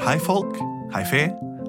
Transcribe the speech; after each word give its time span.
Hei, 0.00 0.16
folk. 0.18 0.56
Hei, 0.94 1.02
fe. 1.04 1.22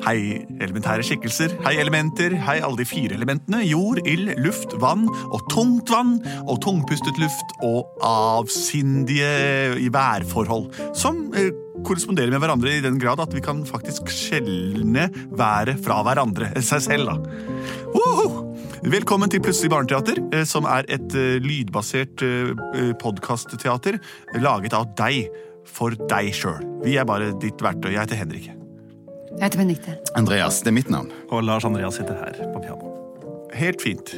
Hei, 0.05 0.19
elementære 0.63 1.03
skikkelser. 1.05 1.51
Hei, 1.65 1.75
elementer. 1.81 2.33
Hei, 2.47 2.57
alle 2.63 2.79
de 2.79 2.85
fire 2.87 3.17
elementene. 3.17 3.59
Jord, 3.67 3.99
ild, 4.07 4.31
luft, 4.41 4.73
vann 4.81 5.03
og 5.27 5.43
tungt 5.51 5.91
vann. 5.91 6.15
Og 6.47 6.61
tungpustet 6.63 7.19
luft 7.21 7.51
og 7.67 7.91
avsindige 8.07 9.27
værforhold. 9.93 10.71
Som 10.97 11.27
eh, 11.37 11.51
korresponderer 11.85 12.31
med 12.33 12.41
hverandre 12.41 12.77
i 12.77 12.85
den 12.85 12.97
grad 13.01 13.21
at 13.21 13.35
vi 13.35 13.43
kan 13.43 13.65
faktisk 13.67 14.09
skjelne 14.09 15.09
været 15.37 15.75
fra 15.83 15.99
hverandre. 16.07 16.53
eh, 16.55 16.63
Seg 16.65 16.87
selv, 16.87 17.11
da. 17.11 17.19
Woho! 17.91 18.47
Velkommen 18.81 19.29
til 19.29 19.43
Plutselig 19.43 19.69
barneteater, 19.75 20.23
eh, 20.33 20.47
som 20.49 20.65
er 20.65 20.87
et 20.89 21.13
eh, 21.19 21.37
lydbasert 21.43 22.23
podkastteater 23.03 23.99
laget 24.41 24.73
av 24.73 24.89
deg 24.97 25.27
for 25.67 25.95
deg 26.09 26.31
sjøl. 26.35 26.63
Vi 26.85 26.97
er 26.97 27.07
bare 27.07 27.31
ditt 27.41 27.61
verktøy. 27.61 27.91
Jeg 27.93 28.03
heter 28.05 28.21
Henrik. 28.23 28.49
Jeg 29.31 29.43
heter 29.45 29.57
Benedikte. 29.57 29.97
Andreas, 30.19 30.61
det 30.61 30.73
er 30.73 30.77
mitt 30.79 30.89
navn. 30.91 31.11
Og 31.31 31.43
Lars 31.43 31.65
Andreas 31.65 31.95
sitter 31.99 32.17
her 32.19 32.51
på 32.53 32.63
piano. 32.63 32.91
Helt 33.53 33.81
fint. 33.81 34.13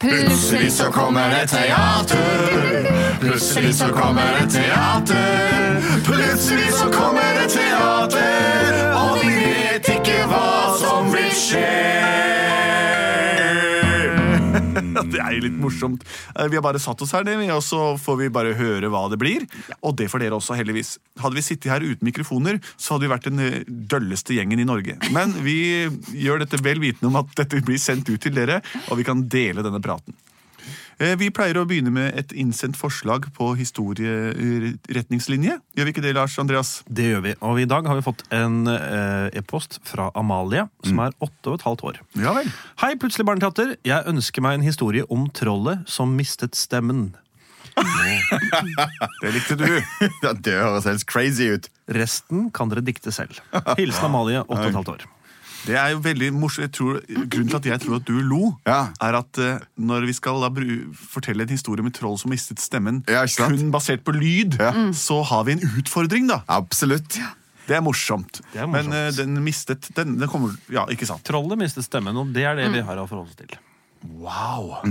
Plutselig 0.00 0.72
så 0.72 0.90
kommer 0.92 1.30
det 1.30 1.48
teater. 1.48 2.88
Plutselig 3.20 3.74
så 3.74 3.88
kommer 3.88 4.40
det 4.40 4.50
teater. 4.50 5.80
Plutselig 6.04 6.72
så 6.72 6.90
kommer 6.92 7.40
det 7.40 7.48
teater. 7.50 8.76
Og 8.94 9.18
vi 9.22 9.34
vet 9.34 9.88
ikke 9.96 10.20
hva 10.30 10.76
som 10.78 11.12
vil 11.12 11.32
skje. 11.32 12.25
Det 15.16 15.22
er 15.24 15.36
jo 15.36 15.44
litt 15.46 15.58
morsomt. 15.60 16.04
Eh, 16.34 16.48
Vi 16.52 16.58
har 16.58 16.64
bare 16.64 16.82
satt 16.82 17.02
oss 17.02 17.14
her, 17.16 17.24
det, 17.26 17.36
og 17.52 17.62
så 17.64 17.96
får 18.00 18.20
vi 18.20 18.28
bare 18.32 18.54
høre 18.58 18.90
hva 18.92 19.06
det 19.12 19.18
blir. 19.20 19.46
Og 19.82 19.96
det 19.96 20.10
får 20.12 20.24
dere 20.26 20.38
også, 20.38 20.56
heldigvis. 20.58 20.96
Hadde 21.22 21.38
vi 21.38 21.46
sittet 21.46 21.72
her 21.72 21.84
uten 21.84 22.04
mikrofoner, 22.06 22.60
så 22.76 22.94
hadde 22.94 23.06
vi 23.08 23.14
vært 23.14 23.30
den 23.30 23.42
eh, 23.44 23.58
dølleste 23.66 24.36
gjengen 24.36 24.60
i 24.62 24.68
Norge. 24.68 24.98
Men 25.14 25.34
vi 25.46 25.58
gjør 26.12 26.44
dette 26.44 26.60
vel 26.64 26.82
vitende 26.82 27.10
om 27.12 27.20
at 27.22 27.32
dette 27.38 27.64
blir 27.66 27.80
sendt 27.80 28.10
ut 28.12 28.20
til 28.22 28.36
dere, 28.36 28.60
og 28.90 29.00
vi 29.00 29.06
kan 29.08 29.24
dele 29.32 29.64
denne 29.66 29.82
praten. 29.84 30.16
Eh, 30.98 31.12
Vi 31.20 31.28
pleier 31.34 31.58
å 31.60 31.66
begynne 31.68 31.90
med 31.92 32.14
et 32.16 32.30
innsendt 32.32 32.76
forslag 32.80 33.26
på 33.36 33.50
historieretningslinje. 33.58 35.58
Gjør 35.76 35.88
vi 35.88 35.92
ikke 35.92 36.04
det, 36.04 36.14
Lars 36.16 36.36
Andreas? 36.40 36.70
Det 36.88 37.10
gjør 37.10 37.22
vi. 37.26 37.34
Og 37.44 37.60
i 37.60 37.66
dag 37.68 37.84
har 37.88 37.98
vi 37.98 38.04
fått 38.06 38.22
en 38.32 38.62
eh, 38.72 39.28
e-post 39.36 39.76
fra 39.84 40.08
Amalie, 40.16 40.64
som 40.86 41.02
er 41.04 41.12
åtte 41.20 41.52
og 41.52 41.58
et 41.58 41.66
halvt 41.68 41.84
år. 41.90 42.00
Ja 42.22 42.32
vel. 42.38 42.48
Hei, 42.80 42.94
Plutselig 42.96 43.26
barneteater. 43.28 43.74
Jeg 43.84 44.08
ønsker 44.08 44.44
meg 44.46 44.56
en 44.56 44.64
historie 44.66 45.04
om 45.12 45.28
trollet 45.36 45.84
som 45.90 46.16
mistet 46.16 46.56
stemmen. 46.56 47.10
Det 49.20 49.34
likte 49.34 49.58
du. 49.60 49.66
Det 50.46 50.56
høres 50.56 50.88
helt 50.88 51.04
crazy 51.10 51.50
ut. 51.52 51.68
Resten 51.92 52.48
kan 52.56 52.72
dere 52.72 52.80
dikte 52.84 53.12
selv. 53.12 53.36
Hilsen 53.76 54.08
Amalie, 54.08 54.40
åtte 54.48 54.64
og 54.64 54.70
et 54.72 54.80
halvt 54.80 54.94
år. 54.96 55.04
Det 55.66 55.74
er 55.74 55.94
jo 55.94 56.02
veldig 56.04 56.28
morsomt. 56.36 56.72
Tror, 56.76 57.00
grunnen 57.06 57.50
til 57.50 57.58
at 57.58 57.68
jeg 57.72 57.82
tror 57.82 57.98
at 57.98 58.06
du 58.06 58.20
lo, 58.20 58.52
Ja. 58.66 58.92
er 59.02 59.18
at 59.18 59.40
uh, 59.42 59.58
når 59.76 60.06
vi 60.06 60.14
skal 60.16 60.40
da 60.44 60.50
fortelle 60.94 61.46
en 61.46 61.54
historie 61.54 61.82
med 61.82 61.94
troll 61.96 62.18
som 62.18 62.30
mistet 62.30 62.62
stemmen, 62.62 63.02
Ja, 63.10 63.26
kun 63.26 63.72
basert 63.74 64.04
på 64.06 64.14
lyd, 64.14 64.58
så 64.94 65.22
har 65.22 65.44
vi 65.44 65.56
en 65.56 65.66
utfordring, 65.78 66.28
da. 66.30 66.42
Absolutt. 66.48 67.18
Det 67.66 67.74
er 67.74 67.82
morsomt. 67.82 68.40
Det 68.52 68.62
er 68.62 68.66
morsomt. 68.70 68.92
Men 68.92 69.08
uh, 69.10 69.12
den 69.16 69.42
mistet 69.42 69.90
den, 69.96 70.18
den 70.20 70.30
kommer 70.30 70.54
Ja, 70.70 70.86
ikke 70.86 71.06
sant? 71.08 71.24
Trollet 71.26 71.58
mistet 71.58 71.86
stemmen, 71.86 72.16
og 72.16 72.30
det 72.34 72.46
er 72.46 72.54
det 72.58 72.70
vi 72.72 72.84
har 72.86 72.98
å 73.02 73.08
forholde 73.10 73.30
oss 73.30 73.38
til. 73.38 73.58
Wow. 74.06 74.84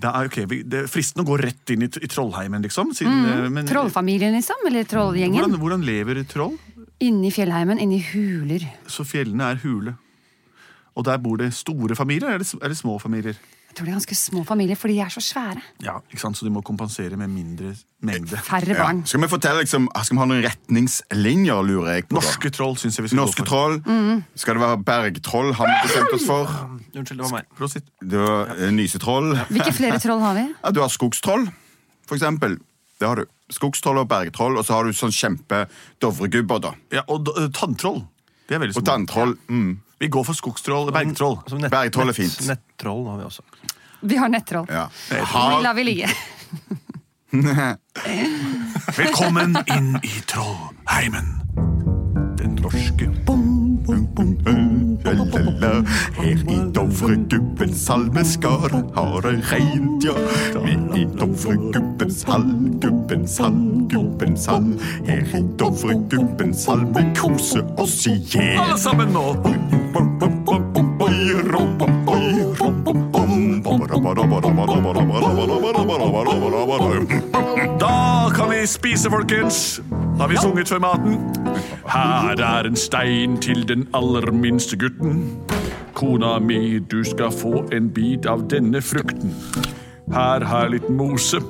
Det 0.00 0.08
er, 0.08 0.28
ok, 0.28 0.36
det 0.68 0.78
er 0.84 0.88
fristende 0.88 1.24
å 1.26 1.28
gå 1.28 1.38
rett 1.40 1.72
inn 1.72 1.84
i, 1.84 1.88
i 1.88 2.08
Trollheimen, 2.08 2.62
liksom. 2.64 2.92
Siden, 2.96 3.24
mm. 3.24 3.48
men, 3.52 3.68
Trollfamilien, 3.68 4.36
liksom? 4.36 4.62
Eller 4.68 4.86
trollgjengen? 4.88 5.40
hvordan, 5.40 5.58
hvordan 5.60 5.84
lever 5.84 6.22
troll? 6.28 6.56
Inni 7.04 7.32
fjellheimen, 7.32 7.80
inni 7.80 8.00
huler. 8.10 8.64
Så 8.88 9.04
fjellene 9.08 9.52
er 9.52 9.60
hule. 9.64 9.96
Og 10.96 11.04
der 11.04 11.16
bor 11.22 11.36
det 11.36 11.52
store 11.54 11.96
familier, 11.96 12.28
eller 12.34 12.44
er 12.44 12.68
det, 12.68 12.70
er 12.70 12.74
små 12.74 12.98
familier? 13.00 13.34
Jeg 13.70 13.76
tror 13.78 13.86
det 13.86 13.92
er 13.92 13.98
ganske 14.00 14.16
små 14.18 14.40
familier, 14.44 14.74
fordi 14.74 14.94
de 14.96 15.00
er 15.04 15.08
så 15.14 15.20
svære. 15.22 15.60
Ja, 15.84 15.92
ikke 16.10 16.18
sant? 16.20 16.36
Så 16.36 16.44
de 16.44 16.50
må 16.50 16.60
kompensere 16.66 17.14
med 17.16 17.28
mindre 17.30 17.74
mengde. 18.02 18.36
Færre 18.42 18.66
Ja. 18.74 18.82
barn. 18.82 19.04
Skal 19.06 19.20
vi 19.22 19.28
fortelle 19.30 19.60
liksom, 19.62 19.86
skal 20.02 20.16
vi 20.16 20.18
ha 20.18 20.26
noen 20.26 20.42
retningslinjer, 20.42 21.62
lurer 21.68 21.92
jeg 21.94 22.08
på? 22.08 22.16
da? 22.16 22.20
Norske 22.20 22.50
troll 22.50 22.74
syns 22.76 22.96
jeg 22.98 23.04
vi 23.04 23.08
skal 23.12 23.20
Norske 23.22 23.44
gå 23.44 23.46
for. 23.46 23.78
troll. 23.78 24.24
Skal 24.34 24.54
det 24.58 24.62
være 24.64 24.80
bergtroll, 24.84 25.52
har 25.54 25.66
vi 25.70 25.76
bestemt 25.86 26.14
oss 26.18 26.26
for? 26.26 26.50
Unnskyld, 26.96 27.18
det 27.18 27.24
var 27.24 27.30
meg. 27.36 27.46
Prosit. 27.56 27.84
Du 28.02 28.16
har 28.18 28.50
eh, 28.58 28.70
nysetroll. 28.74 29.36
Hvilke 29.50 29.72
flere 29.72 29.98
troll 30.02 30.20
har 30.20 30.34
vi? 30.34 30.48
Ja, 30.64 30.70
du 30.74 30.80
har 30.82 30.88
skogstroll, 30.90 31.46
for 32.08 32.16
eksempel. 32.18 32.58
Det 33.00 33.06
har 33.08 33.16
du. 33.22 33.24
Skogstroll 33.50 33.98
og 34.02 34.08
bergtroll, 34.10 34.58
og 34.58 34.66
så 34.66 34.74
har 34.80 34.84
du 34.84 34.92
sånn 34.92 35.14
kjempe 35.14 35.68
dovregubber, 36.02 36.58
da. 36.60 36.74
Ja, 36.92 37.02
og 37.08 37.30
tanntroll. 37.54 38.02
Det 38.48 38.56
er 38.58 38.64
veldig 38.64 38.76
Og 38.76 38.82
små. 38.82 38.86
tanntroll. 38.90 39.36
Mm. 39.48 39.78
Vi 40.00 40.08
går 40.08 40.24
for 40.24 40.32
skogstroll, 40.32 40.92
bergtroll. 40.92 41.36
Altså, 41.44 41.56
nett- 41.60 41.70
Bergtroll 41.70 42.08
er 42.08 42.12
fint. 42.16 42.40
Nettroll 42.48 43.06
har 43.06 43.18
vi 43.18 43.24
også. 43.24 43.42
Vi 44.00 44.16
har 44.16 44.28
nettroll. 44.32 44.66
Ja. 44.68 44.86
Vi 45.10 45.16
lar 45.62 45.74
vi 45.76 45.82
ligge. 45.84 46.08
Velkommen 48.96 49.56
inn 49.76 49.98
i 50.02 50.14
Trollheimen. 50.26 51.28
Den 52.40 52.56
norske. 52.62 53.10
Her 56.16 56.40
i 56.48 56.56
Dovregubbens 56.74 57.84
salmeskar 57.86 58.70
har 58.94 59.20
det 59.20 59.34
regnet, 59.52 60.04
Midt 60.04 60.64
Men 60.64 60.96
i 60.96 61.04
Dovregubbens 61.04 62.24
hall, 62.24 62.48
gubbens 62.80 63.38
hall, 63.38 63.60
gubbens 63.92 64.46
hall. 64.46 64.72
Her 65.06 65.36
i 65.38 65.42
Dovregubbens 65.60 66.66
hall 66.66 66.86
vi 66.96 67.04
koser 67.20 67.68
oss 67.80 68.06
i 68.06 68.16
hjel. 68.32 68.56
Alle 68.64 68.78
sammen 68.78 69.12
nå! 69.12 69.79
Da 77.80 78.30
kan 78.36 78.50
vi 78.50 78.66
spise, 78.66 79.10
folkens. 79.10 79.80
Har 80.18 80.28
vi 80.28 80.36
sunget 80.36 80.68
før 80.68 80.78
maten? 80.78 81.18
Her 81.88 82.42
er 82.44 82.66
en 82.68 82.76
stein 82.76 83.38
til 83.40 83.68
den 83.68 83.88
aller 83.94 84.30
minste 84.32 84.76
gutten. 84.76 85.24
Kona 85.94 86.38
mi, 86.38 86.78
du 86.78 87.04
skal 87.04 87.32
få 87.32 87.64
en 87.72 87.90
bit 87.90 88.26
av 88.26 88.46
denne 88.50 88.82
frukten. 88.82 89.34
Her 90.12 90.44
har 90.44 90.68
litt 90.68 90.88
mose. 90.90 91.40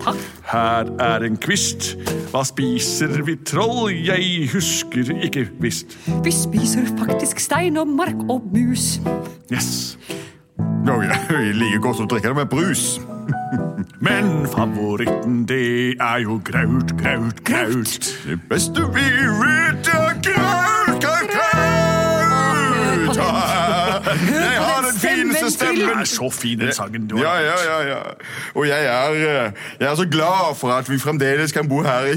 Her 0.50 0.88
er 0.98 1.22
en 1.22 1.36
kvist. 1.38 1.92
Hva 2.32 2.40
spiser 2.46 3.20
vi, 3.22 3.36
troll? 3.46 3.92
Jeg 3.94 4.48
husker 4.50 5.12
ikke 5.22 5.44
visst. 5.62 5.94
Vi 6.24 6.32
spiser 6.34 6.88
faktisk 6.98 7.38
stein 7.38 7.76
og 7.78 7.88
mark 7.88 8.24
og 8.28 8.42
mus. 8.54 8.98
Yes. 9.52 9.98
Nå, 10.86 11.02
ja, 11.06 11.20
liker 11.54 11.78
godt 11.84 12.02
å 12.02 12.08
drikke 12.10 12.32
det 12.32 12.40
med 12.40 12.50
brus. 12.50 12.98
Men 14.06 14.48
favoritten, 14.50 15.44
det 15.46 15.94
er 16.00 16.24
jo 16.24 16.40
graut, 16.44 16.96
graut, 16.98 17.44
graut. 17.46 18.10
Det 18.26 18.40
beste 18.50 18.90
vi 18.96 19.06
vet 19.44 19.94
er 19.94 20.18
graut, 20.26 20.98
graut, 20.98 21.30
graut. 21.30 21.50
Jeg 24.10 24.60
har 24.62 24.82
den 24.87 24.97
fineste 25.00 25.50
stemmen 25.54 25.88
Det 25.88 25.97
er 26.04 26.09
så 26.10 26.31
fin 26.34 26.59
den 26.60 26.72
sangen. 26.75 27.06
du 27.10 27.16
har. 27.16 27.25
Ja, 27.25 27.34
ja, 27.41 27.56
ja, 27.65 27.78
ja. 27.88 27.98
Og 28.54 28.66
jeg 28.69 28.84
er, 28.84 29.16
eh, 29.47 29.53
jeg 29.81 29.88
er 29.91 29.94
så 29.98 30.06
glad 30.10 30.56
for 30.59 30.72
at 30.75 30.88
vi 30.91 30.98
fremdeles 30.98 31.53
kan 31.53 31.69
bo 31.69 31.82
her 31.87 32.10
i, 32.12 32.16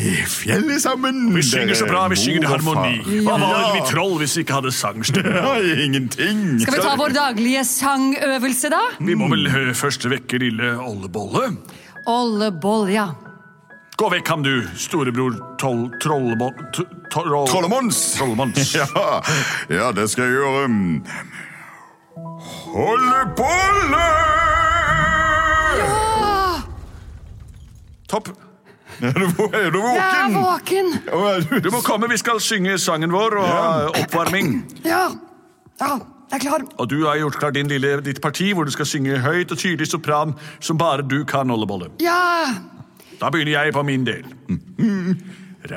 i 0.00 0.14
fjellet 0.28 0.82
sammen. 0.82 1.34
Vi 1.34 1.42
synger 1.42 1.74
så 1.74 1.86
bra, 1.90 2.06
vi 2.12 2.16
synger 2.20 2.42
i 2.48 2.50
harmoni. 2.52 3.20
Hva 3.26 3.38
var 3.40 3.72
vi 3.74 3.82
troll 3.90 4.18
hvis 4.22 4.36
vi 4.36 4.44
ikke 4.46 4.60
hadde 4.60 4.72
sangstemme? 4.72 5.34
Ja, 5.44 5.58
ingenting. 5.84 6.60
Skal 6.62 6.78
vi 6.78 6.82
ta 6.84 6.94
vår 6.98 7.12
daglige 7.14 7.64
sangøvelse, 7.68 8.70
da? 8.72 8.80
Vi 9.00 9.14
må 9.18 9.28
vel 9.32 9.48
først 9.76 10.06
vekke 10.10 10.38
lille 10.42 10.74
Ollebolle. 10.80 11.50
Olleboll, 12.10 12.88
ja. 12.92 13.08
Gå 13.96 14.08
vekk 14.10 14.28
ham, 14.28 14.42
du, 14.42 14.64
storebror 14.74 15.36
Troll... 15.60 15.84
Trollemons. 16.02 18.00
Trollmanns. 18.18 18.74
Ja, 18.80 19.20
ja, 19.70 19.90
det 19.94 20.08
skal 20.10 20.24
jeg 20.24 20.40
gjøre. 20.40 20.64
Holde 22.74 23.20
bolle! 23.38 24.08
Topp. 28.10 28.32
Er 29.02 29.14
du, 29.18 29.24
er 29.50 29.70
du 29.74 29.78
Jeg 29.78 30.02
er 30.02 30.34
våken? 30.34 30.90
våken. 31.10 31.62
Du 31.64 31.70
må 31.74 31.80
komme, 31.86 32.10
vi 32.10 32.18
skal 32.18 32.40
synge 32.42 32.76
sangen 32.78 33.14
vår 33.14 33.38
og 33.40 33.46
ha 33.48 33.62
oppvarming. 34.02 34.52
Ja. 34.86 35.06
Ja, 35.80 35.96
jeg 36.30 36.38
er 36.38 36.42
klar. 36.44 36.66
Og 36.78 36.90
du 36.90 37.00
har 37.06 37.18
gjort 37.18 37.38
klar 37.40 37.54
din 37.54 37.70
lille, 37.70 37.96
ditt 38.06 38.20
parti, 38.22 38.52
hvor 38.54 38.66
du 38.66 38.70
skal 38.74 38.86
synge 38.86 39.18
høyt 39.22 39.50
og 39.54 39.58
tydelig 39.58 39.88
sopran 39.90 40.34
som 40.62 40.78
bare 40.78 41.02
du 41.06 41.22
kan, 41.26 41.50
Ollebolle. 41.50 41.90
Ja. 42.02 42.46
Da 43.24 43.30
begynner 43.32 43.52
jeg 43.52 43.72
på 43.72 43.82
min 43.82 44.06
del. 44.06 44.24
Vi 45.64 45.72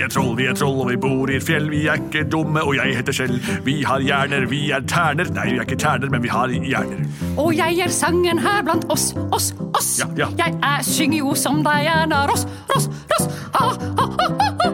er 0.00 0.08
troll, 0.08 0.36
vi 0.36 0.44
er 0.44 0.54
troll, 0.54 0.80
og 0.82 0.90
vi 0.90 0.96
bor 1.00 1.30
i 1.32 1.36
et 1.38 1.46
fjell. 1.46 1.70
Vi 1.72 1.86
er 1.86 1.94
ikke 1.96 2.24
dumme, 2.28 2.60
og 2.60 2.76
jeg 2.76 2.96
heter 2.98 3.12
Skjell. 3.16 3.40
Vi 3.64 3.82
har 3.88 4.00
hjerner, 4.04 4.44
vi 4.52 4.70
er 4.70 4.80
terner. 4.84 5.24
Nei, 5.32 5.46
vi 5.54 5.56
er 5.56 5.64
ikke 5.64 5.80
terner, 5.80 6.12
men 6.12 6.22
vi 6.22 6.28
har 6.28 6.48
hjerner. 6.52 7.00
Og 7.40 7.56
jeg 7.56 7.80
er 7.86 7.88
sangen 7.88 8.38
her 8.44 8.60
blant 8.68 8.84
oss, 8.92 9.14
oss, 9.32 9.54
oss. 9.72 9.98
Ja, 10.02 10.06
ja. 10.20 10.28
Jeg 10.44 10.52
er 10.60 10.84
synger 10.84 11.18
jo 11.24 11.34
som 11.34 11.64
Diana 11.64 12.26
Ross, 12.28 12.44
Ross, 12.74 12.90
Ross. 13.14 13.26
Ah, 13.54 13.64
ah, 13.64 13.76
ah, 13.96 14.10
ah, 14.28 14.32
ah, 14.66 14.73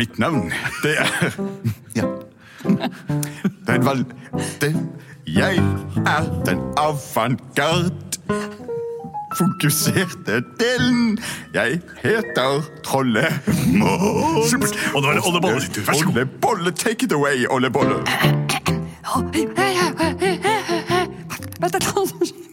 Mitt 0.00 0.18
navn, 0.18 0.52
det 0.82 0.98
er 0.98 1.30
Ja. 1.98 2.04
Det 3.66 3.74
er 3.74 3.82
valgte 3.84 4.86
Jeg 5.26 5.56
er 6.06 6.42
den 6.46 6.60
avantgarde 6.76 7.90
fokuserte 9.36 10.42
delen. 10.60 11.18
Jeg 11.54 11.80
heter 12.02 12.62
Trollemos. 12.84 14.54
Og 14.94 15.02
nå 15.02 15.08
er 15.08 15.12
det 15.12 15.22
Olle 15.26 15.40
Bolle 15.40 15.60
sin 15.60 15.72
tur. 15.72 15.82
Vær 15.86 15.92
så 15.92 16.04
god. 16.04 16.12
Olle 16.14 16.26
Bolle, 16.26 16.70
take 16.72 17.04
it 17.04 17.12
away, 17.12 17.46
Olle 17.50 17.70
Bolle. 17.70 18.00
Vet 21.60 21.72
du 21.76 21.78
hva 21.92 22.06
som 22.08 22.24
skjer? 22.24 22.48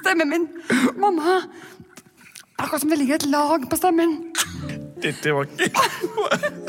Stemmen 0.00 0.28
min. 0.32 0.48
Mamma. 0.96 1.42
Akkurat 2.60 2.80
som 2.80 2.90
det 2.92 2.98
ligger 3.00 3.20
et 3.20 3.26
lag 3.32 3.64
på 3.70 3.76
stemmen. 3.76 4.18
Dette 5.00 5.32
var 5.32 5.48
ikke, 5.48 5.70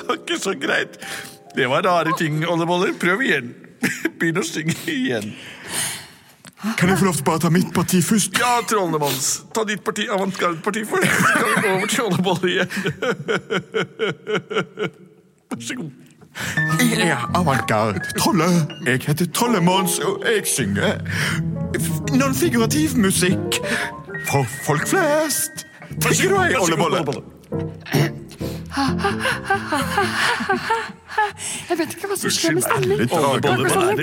var 0.07 0.15
ikke 0.15 0.37
så 0.39 0.53
greit. 0.55 0.99
Det 1.55 1.67
var 1.69 1.83
rare 1.83 2.13
ting, 2.17 2.47
oldeboller. 2.47 2.93
Prøv 2.99 3.21
igjen. 3.25 3.51
Begynn 4.19 4.39
å 4.39 4.45
synge 4.45 4.77
igjen. 4.87 5.33
Kan 6.77 6.89
jeg 6.91 6.99
få 6.99 7.07
lov 7.07 7.15
til 7.17 7.23
å 7.23 7.29
bare 7.31 7.41
ta 7.41 7.49
mitt 7.49 7.71
parti 7.73 8.03
først? 8.05 8.37
Ja, 8.39 8.59
Trollemanns. 8.69 9.31
Ta 9.55 9.65
ditt 9.65 9.81
parti, 9.83 10.05
avantgarde-parti 10.13 10.85
først. 10.85 11.17
Så 11.17 11.33
kan 11.33 11.49
vi 11.49 11.55
gå 11.65 11.73
over 11.73 11.87
til 11.89 12.03
oldeboller 12.05 12.47
igjen. 12.53 12.69
Vær 15.51 15.65
så 15.67 15.79
god. 15.79 15.91
Jeg 16.79 17.09
er 17.09 17.25
avantgarde 17.35 17.99
trolle. 18.19 18.47
Jeg 18.85 19.01
heter 19.07 19.25
Trollemons, 19.33 19.99
og 19.99 20.23
jeg 20.25 20.45
synger 20.47 21.01
non-figurativ 22.15 22.95
musikk 22.95 23.59
for 24.29 24.45
folk 24.63 24.87
flest. 24.87 25.65
Vær 25.97 26.13
så 26.13 26.29
god, 26.29 27.05
Bolle. 27.05 27.21
Jeg 31.69 31.77
vet 31.77 31.93
ikke 31.95 32.07
hva 32.07 32.15
som 32.19 32.31
skjer 32.33 32.53
med 32.55 32.63
stemmen 32.65 32.97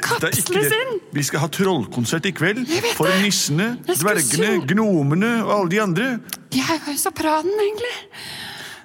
kapsles 0.04 0.72
inn. 0.76 0.92
Vi 1.16 1.22
skal 1.24 1.40
ha 1.44 1.48
trollkonsert 1.52 2.24
i 2.28 2.32
kveld. 2.36 2.60
For 2.98 3.08
nissene, 3.22 3.68
dvergene, 3.88 4.50
gnomene 4.68 5.32
og 5.46 5.52
alle 5.56 5.70
de 5.72 5.78
andre. 5.84 6.06
Jeg 6.54 6.68
er 6.68 6.92
jo 6.92 6.98
sopranen, 7.00 7.54
egentlig. 7.64 7.96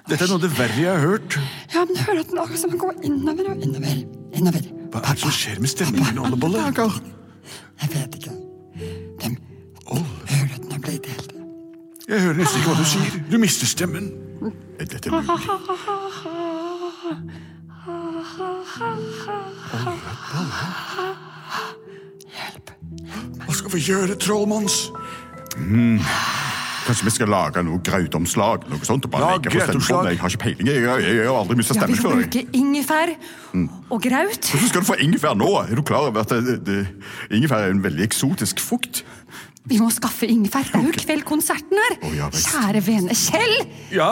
Dette 0.04 0.26
er 0.26 0.28
noe 0.28 0.40
av 0.40 0.44
det 0.44 0.52
verre 0.52 0.80
jeg 0.80 0.90
har 0.90 1.00
hørt. 1.00 1.36
Ja, 1.72 1.84
men 1.88 1.96
hører 1.96 2.20
at 2.24 2.32
den 2.32 2.40
akkurat 2.42 2.60
som 2.60 2.74
går 2.80 2.94
innover 3.08 3.44
og 3.54 3.62
innover. 3.64 3.96
Innover. 4.36 4.62
Hva 4.92 4.98
er 5.00 5.16
det 5.16 5.24
som 5.24 5.32
skjer 5.32 5.56
med 5.64 5.70
stemmen 5.72 6.04
din, 6.04 6.20
Olle 6.20 6.36
Jeg 7.80 7.88
vet 7.92 8.12
ikke. 8.20 8.43
Jeg 12.14 12.22
hører 12.22 12.36
nesten 12.38 12.60
ikke 12.60 12.70
hva 12.70 12.78
du 12.78 12.86
sier. 12.86 13.14
Du 13.26 13.38
mister 13.42 13.66
stemmen. 13.66 14.04
Er 14.78 14.86
dette 14.86 15.10
Hjelp. 22.34 22.70
Hva 23.44 23.56
skal 23.58 23.74
vi 23.74 23.82
gjøre, 23.88 24.14
trollmanns? 24.20 24.76
Kanskje 26.84 27.06
vi 27.08 27.12
skal 27.14 27.30
lage 27.32 27.62
noe 27.64 27.80
grautomslag? 27.84 28.66
Noe 28.68 28.86
sånt, 28.86 29.06
og 29.08 29.12
bare 29.14 29.24
Ja, 29.24 29.36
legge 29.38 29.50
på 29.54 29.82
stemmen? 29.82 30.10
Jeg 30.12 30.20
har 30.20 30.34
ikke 30.34 30.42
peiling. 30.42 30.68
Jeg, 30.68 30.82
jeg, 30.84 31.16
jeg 31.16 31.28
har 31.30 31.38
aldri 31.40 31.56
mistet 31.58 31.78
Ja, 31.80 31.86
vi 31.88 31.96
stemmen 31.96 32.00
skal 32.00 32.10
før. 32.10 32.22
bruke 32.22 32.58
ingefær 32.60 33.14
og 33.90 34.02
graut. 34.06 34.50
Hvordan 34.52 34.68
skal 34.70 34.84
du 34.84 34.88
få 34.92 34.98
ingefær 35.00 35.34
nå? 35.40 35.50
Er 35.64 35.74
du 35.80 35.82
klar 35.82 36.10
over 36.10 36.20
at 36.22 36.34
det, 36.34 36.58
det, 36.66 36.80
ingefær 37.30 37.64
er 37.64 37.74
en 37.74 37.82
veldig 37.84 38.04
eksotisk 38.04 38.60
fukt? 38.60 39.04
Vi 39.68 39.78
må 39.80 39.88
skaffe 39.94 40.26
ingefær. 40.28 40.66
Det 40.68 40.76
er 40.80 40.88
jo 40.90 40.96
kveldkonserten 41.06 41.78
her. 41.80 41.94
Oh, 42.04 42.12
ja. 42.16 42.26
Kjære 42.34 42.82
vene 42.84 43.14
Kjell! 43.16 43.54
Ja, 43.94 44.10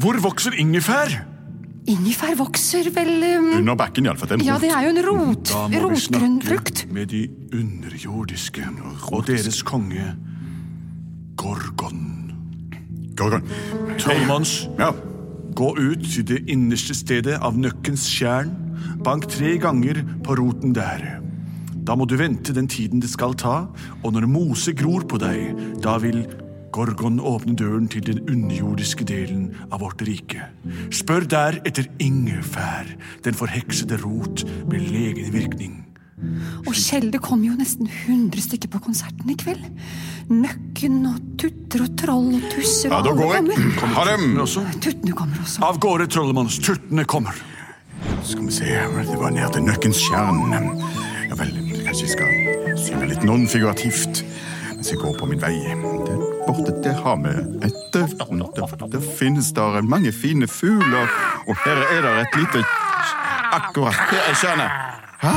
hvor 0.00 0.16
vokser 0.24 0.56
ingefær? 0.56 1.12
Ingefær 1.90 2.34
vokser 2.38 2.88
vel 2.94 3.10
um, 3.38 3.50
Under 3.58 3.76
bakken, 3.76 4.06
iallfall. 4.08 4.40
Ja, 4.44 4.56
det 4.62 4.70
er 4.72 4.84
jo 4.86 4.92
en 4.94 5.02
rot, 5.04 5.50
Da 5.50 5.62
må 5.66 5.72
vi 5.72 5.80
rotgrønn 5.82 6.00
snakke 6.38 6.48
frukt. 6.48 6.82
med 6.92 7.08
de 7.12 7.22
underjordiske 7.56 8.64
og 9.10 9.26
deres 9.28 9.62
konge 9.66 10.14
Gorgon. 11.40 12.06
Gorgon. 13.16 13.42
Trollmanns, 13.98 14.68
Ja. 14.78 14.92
gå 15.56 15.70
ut 15.76 16.04
til 16.04 16.24
det 16.24 16.44
innerste 16.48 16.94
stedet 16.94 17.38
av 17.42 17.56
nøkkens 17.58 18.06
tjern. 18.08 18.52
Bank 19.04 19.26
tre 19.28 19.56
ganger 19.58 20.00
på 20.24 20.36
roten 20.38 20.72
der. 20.76 21.20
Da 21.90 21.96
må 21.98 22.06
du 22.06 22.14
vente 22.14 22.54
den 22.54 22.68
tiden 22.70 23.00
det 23.02 23.10
skal 23.10 23.32
ta, 23.34 23.64
og 24.06 24.12
når 24.14 24.28
mose 24.30 24.70
gror 24.78 25.02
på 25.10 25.18
deg, 25.18 25.58
da 25.82 25.96
vil 25.98 26.22
Gorgon 26.70 27.16
åpne 27.18 27.56
døren 27.58 27.88
til 27.90 28.04
den 28.06 28.20
underjordiske 28.30 29.02
delen 29.10 29.48
av 29.72 29.82
vårt 29.82 30.04
rike. 30.06 30.44
Spør 30.94 31.26
der 31.26 31.58
etter 31.66 31.88
ingefær, 31.98 32.92
den 33.26 33.34
forheksede 33.34 33.98
rot 34.04 34.44
med 34.70 34.86
legende 34.86 35.34
virkning. 35.34 35.80
Og 36.68 36.76
Kjell, 36.78 37.08
det 37.10 37.24
kom 37.24 37.42
jo 37.42 37.56
nesten 37.58 37.88
100 37.90 38.44
stykker 38.44 38.70
på 38.70 38.84
konserten 38.86 39.32
i 39.32 39.34
kveld. 39.40 39.66
Nøkken 40.30 41.00
og 41.10 41.18
tutter 41.42 41.88
og 41.88 41.98
troll 41.98 42.30
og 42.38 42.46
tusser 42.54 42.92
ja, 42.92 43.00
og 43.00 43.08
da 43.08 43.16
alle 43.16 43.24
går 43.24 43.34
jeg. 43.34 43.70
kommer. 43.80 43.96
Ha 43.98 44.06
dem! 44.12 44.28
Tuttene 44.78 45.18
kommer 45.24 45.42
også. 45.42 45.66
av 45.66 45.82
gårde, 45.82 46.06
trollmanns. 46.14 46.62
Tuttene 46.62 47.08
kommer. 47.08 47.42
Skal 48.22 48.46
vi 48.46 48.54
se, 48.60 48.78
det 49.10 49.18
var 49.18 49.34
ned 49.34 49.58
til 49.58 49.66
nøkkens 49.66 50.06
kjern. 50.06 50.78
Ja 51.30 51.36
vel, 51.38 51.56
kanskje 51.90 52.06
jeg 52.06 52.14
skal 52.14 52.76
synge 52.78 53.06
litt 53.10 53.24
non-figurativt 53.26 54.20
mens 54.76 54.90
jeg 54.92 54.98
går 55.00 55.16
på 55.18 55.26
min 55.28 55.40
vei. 55.42 55.56
Der 56.06 56.20
borte 56.46 56.72
der 56.84 56.94
har 57.02 57.16
vi 57.20 57.32
et 57.66 57.78
Der, 57.92 58.86
der 58.92 59.00
finnes 59.18 59.50
der 59.52 59.82
mange 59.82 60.12
fine 60.12 60.46
fugler, 60.48 61.08
og 61.46 61.56
her 61.64 61.82
er 61.90 62.00
det 62.02 62.12
et 62.20 62.36
lite 62.38 62.64
Akkurat 63.52 63.94
her 64.10 64.22
er 64.30 64.34
tjernet. 64.34 64.70
Hæ? 65.20 65.34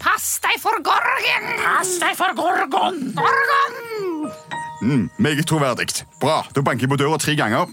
Pass 0.00 0.38
deg 0.40 0.54
for 0.62 0.78
Gorgon! 0.86 1.50
Pass 1.58 1.98
deg 1.98 2.14
for 2.16 2.36
Gorgon! 2.38 3.00
Gorgon! 3.18 4.32
Mm, 4.82 5.10
meget 5.18 5.46
troverdig. 5.46 5.88
Bra, 6.20 6.44
da 6.54 6.62
banker 6.62 6.86
jeg 6.86 6.94
på 6.94 6.96
døra 6.96 7.18
tre 7.18 7.34
ganger. 7.36 7.66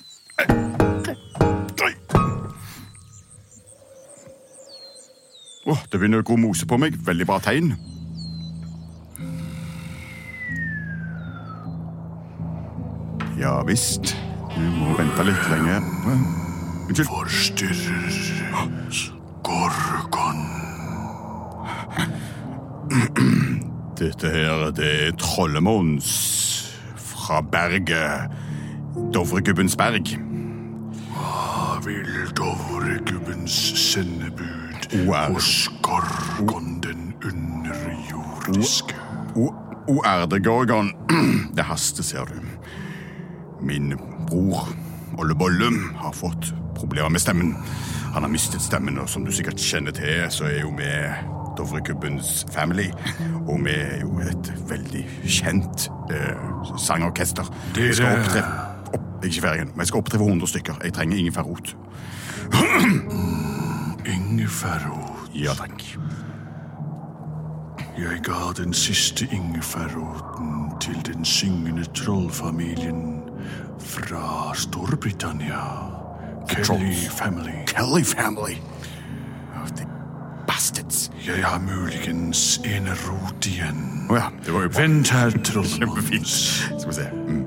Åh, 5.75 5.83
det 5.91 5.99
begynner 5.99 6.21
å 6.23 6.25
gro 6.25 6.37
mose 6.39 6.67
på 6.69 6.77
meg. 6.79 6.95
Veldig 7.03 7.25
bra 7.27 7.39
tegn. 7.43 7.73
Ja 13.35 13.57
visst. 13.67 14.15
Du 14.55 14.63
må 14.77 14.93
vente 14.95 15.25
litt 15.27 15.49
lenger. 15.51 15.83
Unnskyld. 16.87 17.09
Forstyrrer 17.09 18.05
Gorgon. 19.43 20.45
Dette 23.99 24.31
her, 24.31 24.69
det 24.75 24.91
er 25.07 25.11
Trollemons 25.19 26.07
fra 26.95 27.41
berget 27.41 28.31
Dovregubbens 29.13 29.75
berg. 29.79 30.15
Hva 31.11 31.81
vil 31.83 32.13
Dovregubbens 32.37 33.59
sendebud 33.79 34.74
OR. 35.07 35.33
hos 35.33 35.69
Gorgon 35.81 36.79
den 36.83 37.13
underjordiske? 37.25 38.95
O, 39.35 40.01
ærede 40.05 40.39
Gorgon. 40.43 40.91
Det 41.55 41.63
haster, 41.71 42.03
ser 42.03 42.25
du. 42.25 42.33
Min 43.61 43.93
bror, 44.27 44.67
Olle 45.17 45.35
Bolle, 45.35 45.71
har 45.97 46.11
fått 46.13 46.53
problemer 46.75 47.09
med 47.09 47.19
stemmen. 47.21 47.55
Han 48.13 48.23
har 48.23 48.29
mistet 48.31 48.61
stemmen, 48.61 48.97
og 48.99 49.09
som 49.09 49.25
du 49.25 49.31
sikkert 49.31 49.59
kjenner 49.59 49.91
til, 49.91 50.25
så 50.29 50.45
er 50.47 50.61
jo 50.61 50.71
vi 50.77 50.87
Dovrekubbens 51.57 52.45
Family. 52.53 52.89
Og 53.47 53.59
vi 53.65 53.71
er 53.75 53.99
jo 54.01 54.19
et 54.23 54.51
veldig 54.69 55.03
kjent 55.27 55.89
eh, 56.11 56.35
sangorkester. 56.79 57.47
Vi 57.75 57.91
skal 57.93 58.05
Dere- 58.05 58.19
opptre... 58.23 58.45
Opp, 58.95 59.07
jeg 59.23 59.31
ikke 59.33 59.41
ferdig 59.47 59.61
ennå. 59.65 59.73
Vi 59.79 59.85
skal 59.89 59.99
opptre 59.99 60.19
for 60.21 60.27
100 60.31 60.47
stykker. 60.53 60.81
Jeg 60.83 60.93
trenger 60.95 61.17
ingefærrot. 61.17 61.75
Ingefærrot. 64.05 65.31
Ja 65.35 65.53
takk. 65.53 65.97
Jeg 67.97 68.19
ga 68.23 68.63
den 68.63 68.73
siste 68.73 69.27
ingefærroten 69.31 70.71
til 70.81 71.13
den 71.13 71.25
syngende 71.25 71.83
trollfamilien 71.83 73.21
fra 73.79 74.55
Storbritannia. 74.55 75.59
Kelly 76.49 76.93
Family. 77.09 77.65
Kelly 77.67 78.03
family. 78.03 78.55
Oh, 79.55 79.67
the 79.67 79.87
bastards. 80.47 81.11
Jeg 81.27 81.45
har 81.45 81.59
muligens 81.59 82.61
en 82.65 82.87
rot 82.87 83.45
igjen. 83.45 84.07
Oh, 84.09 84.17
ja, 84.17 84.25
det 84.45 84.53
var 84.53 84.61
jo. 84.61 84.69
Vent 84.77 85.11
her, 85.11 85.29
trollmanns. 85.29 86.63
Skal 86.79 86.87
vi 86.87 86.93
se. 86.93 87.09
Mm. 87.27 87.45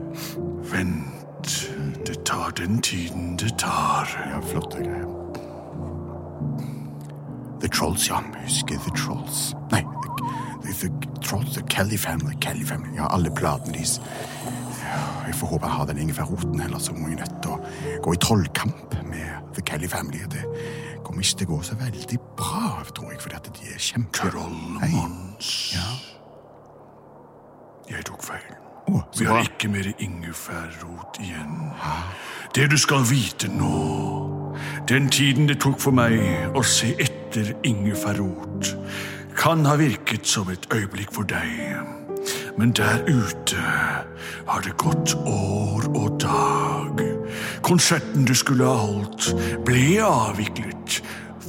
Vent. 0.73 1.75
Det 2.07 2.25
tar 2.25 2.50
den 2.50 2.83
tiden 2.83 3.37
det 3.37 3.55
tar. 3.59 4.09
Ja, 4.35 4.41
flotte 4.53 4.79
greier. 4.79 5.08
The 7.69 7.77
Trolls, 7.77 8.09
ja. 8.09 8.23
Husker 8.45 8.79
The 8.79 8.91
Trolls. 8.97 9.55
Nei, 9.71 9.83
The, 10.63 10.73
the, 10.73 10.89
the 10.89 11.21
Trolls, 11.21 11.55
The 11.55 11.63
Kelly 11.63 11.99
Family. 11.99 12.35
Kelly 12.41 12.65
Family. 12.65 12.97
Ja, 12.97 13.07
alle 13.15 13.31
platene 13.31 13.75
deres. 13.75 14.01
Jeg 15.27 15.35
får 15.35 15.47
håpe 15.47 15.67
jeg 15.67 15.75
har 15.75 15.85
den 15.85 15.99
ingefærroten, 15.99 16.61
ellers 16.61 16.83
så 16.83 16.93
må 16.93 17.09
jeg 17.09 17.19
nødt 17.21 17.43
til 17.43 17.53
å 17.53 18.01
gå 18.03 18.15
i 18.15 18.21
trollkamp 18.25 18.95
med 19.11 19.53
The 19.55 19.63
Kelly 19.63 19.89
Family. 19.89 20.23
Det 20.33 20.47
kommer 21.05 21.21
ikke 21.21 21.43
til 21.43 21.51
å 21.51 21.51
gå 21.51 21.59
så 21.69 21.77
veldig 21.77 22.21
bra, 22.39 22.71
tror 22.97 23.13
jeg, 23.13 23.21
fordi 23.21 23.37
at 23.37 23.51
de 23.59 23.69
er 23.75 23.85
kjempe... 23.91 24.17
Trollmons. 24.17 25.53
Ja. 25.77 25.91
Jeg 27.93 28.09
tok 28.09 28.25
feil. 28.25 28.57
Så 28.88 29.18
Vi 29.18 29.25
har 29.25 29.40
ikke 29.40 29.68
mer 29.68 29.92
ingefærrot 29.99 31.18
igjen. 31.21 31.73
Det 32.54 32.71
du 32.71 32.76
skal 32.78 33.04
vite 33.11 33.49
nå 33.49 34.25
Den 34.88 35.09
tiden 35.09 35.49
det 35.49 35.61
tok 35.61 35.80
for 35.80 35.92
meg 35.92 36.16
å 36.57 36.62
se 36.64 36.95
etter 36.99 37.52
ingefærrot, 37.68 38.73
kan 39.37 39.66
ha 39.68 39.76
virket 39.76 40.26
som 40.26 40.49
et 40.50 40.64
øyeblikk 40.73 41.12
for 41.12 41.28
deg. 41.28 41.76
Men 42.59 42.73
der 42.73 43.04
ute 43.07 43.61
har 44.47 44.64
det 44.64 44.75
gått 44.80 45.14
år 45.26 45.87
og 45.92 46.21
dag. 46.21 47.04
Konserten 47.62 48.25
du 48.25 48.35
skulle 48.35 48.64
ha 48.64 48.80
holdt, 48.80 49.30
ble 49.68 50.00
avviklet 50.02 51.02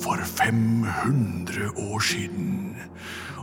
for 0.04 0.20
500 0.36 1.72
år 1.80 2.00
siden. 2.00 2.76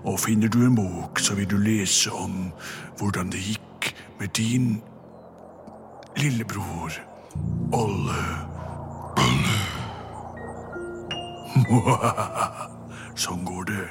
Og 0.05 0.21
finner 0.21 0.49
du 0.49 0.61
en 0.67 0.77
bok, 0.77 1.19
så 1.19 1.35
vil 1.35 1.51
du 1.51 1.57
lese 1.57 2.13
om 2.13 2.53
hvordan 3.01 3.33
det 3.33 3.43
gikk 3.49 3.66
med 4.19 4.29
din 4.29 4.83
lillebror 6.17 6.93
Olle. 7.73 8.25
Sånn 13.25 13.45
går 13.49 13.65
det 13.71 13.87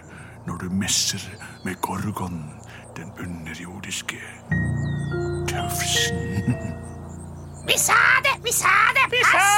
når 0.46 0.58
du 0.62 0.68
messer 0.70 1.22
med 1.66 1.76
Gorgon, 1.82 2.40
den 2.98 3.12
underjordiske 3.20 4.22
tøfsen. 5.50 6.54
Vi 7.66 7.78
sa 7.82 7.98
det! 8.26 8.38
Vi 8.46 8.54
sa 8.54 8.76
det! 8.98 9.10
Vi 9.12 9.24
sa 9.32 9.55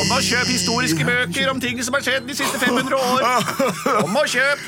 Kom 0.00 0.14
og 0.16 0.22
kjøp 0.24 0.48
historiske 0.48 1.04
bøker 1.04 1.48
om 1.52 1.58
ting 1.60 1.80
som 1.84 1.92
har 1.92 2.00
skjedd 2.04 2.24
de 2.24 2.32
siste 2.38 2.56
500 2.56 2.96
år. 2.96 3.24
Kom 4.00 4.14
og 4.16 4.30
kjøp! 4.32 4.62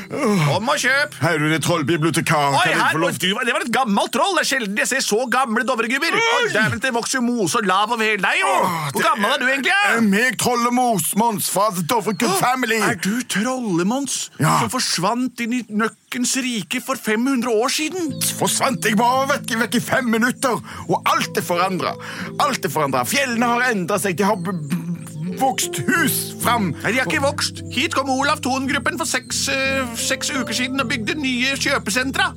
Kom 0.45 0.67
og 0.69 0.81
kjøp! 0.83 1.15
Herre 1.23 1.49
er 1.57 1.63
trollbibliotekar. 1.65 2.51
Oi, 2.53 2.59
Kan 2.61 2.73
jeg 2.75 2.81
her, 2.83 2.91
få 2.93 3.01
lov 3.01 3.17
du, 3.17 3.25
det 3.49 3.55
var 3.57 3.65
et 3.65 3.71
gammelt 3.73 4.13
troll. 4.13 4.35
Det 4.37 4.43
er 4.45 4.49
sjelden 4.51 4.83
jeg 4.83 4.91
ser 4.91 5.01
så 5.07 5.23
gamle 5.33 5.65
dovregubber. 5.65 6.19
Dæven, 6.53 6.83
det 6.85 6.93
vokser 6.93 7.21
jo 7.21 7.25
mose 7.25 7.63
og 7.63 7.71
lav 7.71 7.95
over 7.97 8.05
hele 8.05 8.21
deg. 8.27 8.43
jo. 8.43 8.51
Hvor 8.93 9.07
gammel 9.07 9.33
er 9.33 9.41
du 9.41 9.47
egentlig? 9.49 9.73
Er 9.95 10.05
meg, 10.05 10.37
Trollemos, 10.43 11.09
Mons 11.23 11.49
fra 11.55 11.71
The 11.79 11.87
Dovregood 11.95 12.37
Family. 12.43 12.83
Er 12.91 13.01
du 13.01 13.15
Trollemons 13.33 14.19
Ja. 14.43 14.59
som 14.61 14.69
forsvant 14.77 15.41
inn 15.47 15.57
i 15.57 15.63
Nøkkens 15.73 16.37
rike 16.45 16.83
for 16.85 17.01
500 17.01 17.49
år 17.57 17.73
siden? 17.73 18.13
forsvant 18.37 18.85
jeg 18.85 19.01
bare 19.01 19.25
vekk, 19.33 19.57
vekk 19.65 19.81
i 19.81 19.85
fem 19.89 20.13
minutter, 20.13 20.61
og 20.91 21.09
alt 21.09 21.41
er 21.41 21.45
forandra. 21.47 21.97
Alt 22.43 22.69
er 22.69 22.73
forandra. 22.77 23.07
Fjellene 23.09 23.49
har 23.55 23.71
endra 23.73 23.97
seg. 24.03 24.17
De 24.21 24.29
har 24.29 24.37
b 25.43 25.45
b 25.45 25.49
vokst 25.49 25.81
hus 25.89 26.19
fram. 26.43 26.71
Nei, 26.83 26.93
De 26.93 27.01
har 27.01 27.09
ikke 27.11 27.23
vokst. 27.23 27.63
Hit 27.73 27.95
kom 27.95 28.11
Olav 28.11 28.43
Thon-gruppen 28.45 28.99
for 28.99 29.09
seks, 29.09 29.49
eh, 29.49 29.83
seks 29.99 30.31
uker 30.31 30.55
siden 30.55 30.81
og 30.81 30.89
bygde 30.89 31.17
nye 31.19 31.57
kjøpesentra. 31.59 32.33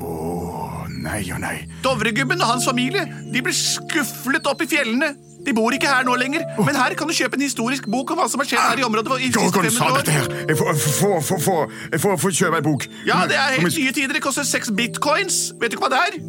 Å 0.00 0.86
nei 0.88 1.20
og 1.34 1.42
nei. 1.42 1.66
Dovregubben 1.84 2.40
og 2.40 2.48
hans 2.54 2.64
familie 2.66 3.04
de 3.32 3.42
ble 3.42 3.52
skufflet 3.52 4.46
opp 4.48 4.62
i 4.62 4.66
fjellene. 4.70 5.12
De 5.42 5.52
bor 5.52 5.74
ikke 5.74 5.90
her 5.90 6.04
nå 6.06 6.14
lenger, 6.14 6.44
men 6.62 6.76
her 6.78 6.94
kan 6.94 7.08
du 7.10 7.12
kjøpe 7.14 7.34
en 7.34 7.42
historisk 7.42 7.88
bok 7.90 8.12
om 8.14 8.20
hva 8.20 8.28
som 8.30 8.38
har 8.38 8.46
skjedd 8.46 8.62
her 8.62 8.78
i 8.78 8.84
området. 8.86 9.18
i 9.18 9.28
de 9.28 9.34
Gorgon 9.34 9.70
sa 9.74 9.88
500 9.88 9.90
år. 9.90 9.96
dette 9.98 10.12
her. 10.12 10.46
Jeg 10.48 10.56
får, 10.60 10.74
får, 10.74 11.16
får, 11.26 11.72
får, 11.98 12.16
får, 12.22 12.30
kjøpe 12.30 12.60
ei 12.60 12.62
bok. 12.62 12.86
Ja, 13.06 13.24
det 13.26 13.36
er 13.36 13.58
helt 13.58 13.74
nye 13.74 13.92
tider. 13.92 14.14
Det 14.14 14.22
koster 14.22 14.46
seks 14.46 14.70
bitcoins. 14.70 15.50
Vet 15.58 15.74
du 15.74 15.76
ikke 15.76 15.88
hva 15.88 15.96
det 15.96 16.04
er? 16.06 16.22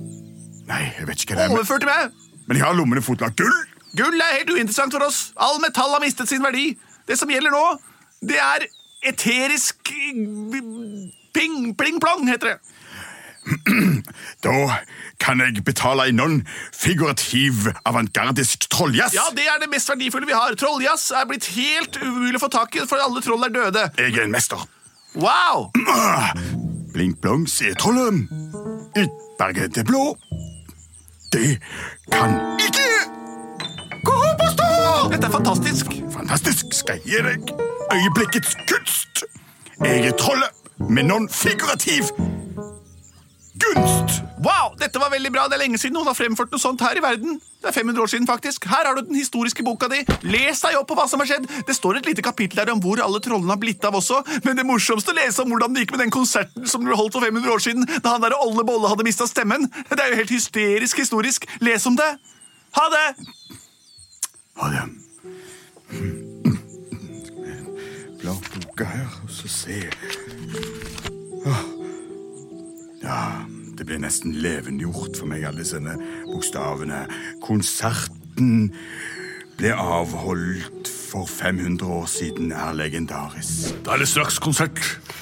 Nei, 0.65 0.81
jeg 0.97 1.07
vet 1.07 1.21
ikke 1.21 1.37
hva 1.37 1.43
det 1.43 1.51
er. 1.51 1.53
Overført 1.53 1.85
til 1.85 1.93
meg. 1.93 2.09
men 2.47 2.57
jeg 2.57 2.65
har 2.65 2.73
lommene 2.73 3.05
av 3.05 3.37
gull. 3.37 3.72
Gull 3.97 4.21
er 4.21 4.39
helt 4.39 4.53
uinteressant 4.53 4.93
for 4.95 5.05
oss. 5.05 5.31
All 5.37 5.59
metall 5.61 5.93
har 5.93 6.01
mistet 6.01 6.29
sin 6.29 6.43
verdi. 6.43 6.73
Det 7.07 7.17
som 7.19 7.29
gjelder 7.29 7.53
nå, 7.53 7.65
det 8.25 8.39
er 8.41 8.65
eterisk 9.05 9.91
ping, 11.35 11.73
pling-plong, 11.77 12.27
heter 12.31 12.53
det. 12.53 12.57
Da 14.43 14.51
kan 15.19 15.39
jeg 15.39 15.63
betale 15.65 16.07
en 16.09 16.15
non-figurativ 16.19 17.69
avantgardisk 17.85 18.69
trolljazz. 18.71 19.15
Ja, 19.15 19.27
det 19.35 19.45
er 19.47 19.59
det 19.61 19.69
mest 19.71 19.91
verdifulle 19.91 20.27
vi 20.27 20.35
har. 20.35 20.55
Trolljazz 20.59 21.11
er 21.15 21.27
blitt 21.29 21.47
helt 21.55 21.99
umulig 22.01 22.39
å 22.39 22.45
få 22.45 22.51
tak 22.55 22.75
i, 22.75 22.85
for 22.87 23.03
alle 23.03 23.23
troll 23.23 23.43
er 23.47 23.53
døde. 23.55 23.85
Jeg 23.99 24.15
er 24.15 24.25
en 24.25 24.35
mester. 24.35 24.63
Wow! 25.19 25.69
Blink 26.95 27.19
blong, 27.23 27.45
sier 27.49 27.75
trollet. 27.79 28.25
Utberget 28.95 29.75
det 29.75 29.87
blå. 29.89 30.13
Det 31.33 31.57
kan 32.13 32.39
ikke! 32.61 32.92
Dette 35.13 35.27
er 35.29 35.31
fantastisk. 35.31 35.91
Fantastisk 36.09 36.71
skal 36.73 36.97
jeg 36.97 37.03
gi 37.05 37.19
deg. 37.21 37.51
Øyeblikkets 37.93 38.55
kunst. 38.65 39.21
Jeg 39.85 40.07
er 40.09 40.15
trollet 40.17 40.49
med 40.89 41.05
non-figurativ 41.05 42.07
gunst. 43.61 44.15
Wow, 44.41 44.73
dette 44.81 44.97
var 44.97 45.11
veldig 45.13 45.31
bra. 45.35 45.43
Det 45.45 45.59
er 45.59 45.61
lenge 45.61 45.77
siden 45.77 45.93
noen 45.99 46.09
har 46.09 46.17
fremført 46.17 46.49
noe 46.49 46.63
sånt 46.63 46.81
her 46.81 46.97
i 46.97 47.03
verden. 47.05 47.37
Det 47.61 47.69
er 47.69 47.75
500 47.75 48.01
år 48.01 48.09
siden, 48.15 48.25
faktisk. 48.27 48.65
Her 48.65 48.89
har 48.89 48.97
du 48.97 49.03
den 49.05 49.19
historiske 49.19 49.63
boka 49.63 49.91
di. 49.93 50.01
Les 50.25 50.65
deg 50.65 50.79
opp 50.79 50.89
på 50.89 50.97
hva 50.97 51.05
som 51.11 51.21
har 51.21 51.29
skjedd. 51.29 51.45
Det 51.67 51.77
står 51.77 52.01
et 52.01 52.09
lite 52.09 52.25
kapittel 52.25 52.63
der 52.63 52.73
om 52.73 52.81
hvor 52.81 53.03
alle 53.05 53.21
trollene 53.21 53.53
har 53.53 53.61
blitt 53.61 53.85
av 53.85 53.99
også, 54.01 54.23
men 54.47 54.57
det 54.57 54.65
morsomste 54.65 55.13
å 55.13 55.19
lese 55.19 55.45
om 55.45 55.53
hvordan 55.53 55.77
det 55.77 55.85
gikk 55.85 55.93
med 55.93 56.07
den 56.07 56.15
konserten 56.17 56.65
som 56.65 56.81
ble 56.89 56.97
holdt 56.97 57.13
for 57.13 57.21
500 57.21 57.53
år 57.53 57.61
siden, 57.69 57.85
da 58.01 58.17
han 58.17 58.25
der 58.25 58.33
Olle 58.41 58.65
Bolle 58.65 58.89
hadde 58.89 59.05
mista 59.05 59.29
stemmen. 59.29 59.69
Det 59.93 60.01
er 60.01 60.09
jo 60.09 60.19
helt 60.23 60.35
hysterisk 60.39 61.05
historisk. 61.05 61.45
Les 61.61 61.85
om 61.85 62.01
det. 62.01 62.11
Ha 62.81 62.89
det! 62.97 63.07
Ha 64.57 64.73
det. 64.73 65.02
Bla 68.21 68.33
boka 68.53 68.85
her, 68.87 69.09
og 69.23 69.29
så 69.31 69.47
se. 69.51 69.79
Åh. 71.45 71.63
Ja, 73.03 73.19
det 73.77 73.85
ble 73.89 73.97
nesten 73.99 74.35
levendegjort 74.39 75.17
for 75.19 75.27
meg, 75.27 75.43
alle 75.43 75.63
disse 75.65 75.81
bokstavene. 76.29 77.03
Konserten 77.43 78.71
ble 79.59 79.71
avholdt 79.73 80.89
for 81.13 81.29
500 81.29 81.85
år 81.93 82.07
siden, 82.09 82.49
er 82.57 82.73
legendarisk. 82.73 83.75
Da 83.85 83.93
er 83.93 84.01
det 84.01 84.07
straks 84.09 84.39
konsert. 84.41 84.79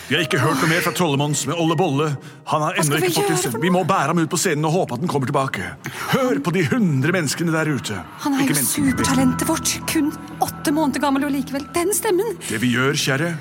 Vi 0.07 0.15
har 0.15 0.23
ikke 0.23 0.39
hørt 0.39 0.61
noe 0.61 0.69
mer 0.71 0.83
fra 0.85 0.93
Trollemons 0.95 1.43
med 1.49 1.59
Olle 1.59 1.75
Bolle. 1.79 2.07
Han 2.51 2.63
har 2.63 2.79
ennå 2.79 2.99
ikke 3.01 3.11
fått 3.17 3.43
til 3.43 3.57
Vi 3.63 3.71
må 3.75 3.83
bære 3.87 4.13
ham 4.13 4.21
ut 4.23 4.31
på 4.31 4.39
scenen 4.39 4.67
og 4.69 4.75
håpe 4.77 4.95
at 4.95 5.03
han 5.03 5.11
kommer 5.11 5.27
tilbake. 5.27 5.73
Hør 6.13 6.39
på 6.43 6.55
de 6.55 6.63
hundre 6.71 7.15
menneskene 7.15 7.51
der 7.55 7.73
ute. 7.75 7.99
Han 8.23 8.39
er 8.39 8.47
jo 8.47 8.55
supertalentet 8.55 9.47
vårt. 9.51 9.75
Kun 9.91 10.13
åtte 10.39 10.75
måneder 10.75 11.03
gammel 11.03 11.27
og 11.27 11.35
likevel 11.35 11.67
den 11.75 11.91
stemmen. 11.95 12.39
Det 12.47 12.61
vi 12.63 12.71
gjør, 12.77 12.95
kjære, 12.95 13.33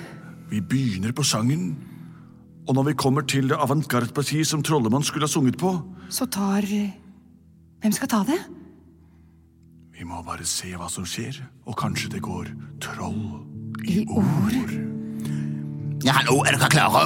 vi 0.51 0.63
begynner 0.63 1.15
på 1.15 1.27
sangen. 1.27 1.77
Og 2.67 2.75
når 2.77 2.91
vi 2.91 2.99
kommer 2.99 3.27
til 3.27 3.51
det 3.51 3.59
avantgarde-partiet 3.63 4.47
som 4.47 4.63
Trollemann 4.63 5.07
skulle 5.07 5.27
ha 5.27 5.31
sunget 5.31 5.59
på, 5.59 5.79
Så 6.11 6.27
tar 6.27 6.67
Hvem 7.81 7.93
skal 7.93 8.09
ta 8.09 8.25
det? 8.27 8.60
Vi 10.01 10.07
må 10.09 10.23
bare 10.25 10.47
se 10.49 10.71
hva 10.81 10.87
som 10.89 11.05
skjer, 11.05 11.37
og 11.69 11.75
kanskje 11.77 12.09
det 12.15 12.23
går 12.25 12.47
troll 12.81 13.19
I 13.85 13.99
ord. 14.09 14.71
Ja, 16.05 16.15
hallo, 16.17 16.39
er 16.49 16.57
dere 16.57 16.71
klare? 16.73 17.03